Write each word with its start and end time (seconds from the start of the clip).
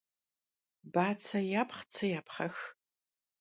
Batse 0.93 1.39
yapxh, 1.51 1.81
tsı 1.91 2.05
yapxhex. 2.13 2.57